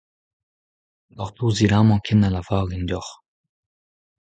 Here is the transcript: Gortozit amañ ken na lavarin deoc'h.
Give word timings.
Gortozit 1.19 1.71
amañ 1.79 1.99
ken 2.05 2.17
na 2.19 2.29
lavarin 2.33 2.87
deoc'h. 2.89 3.13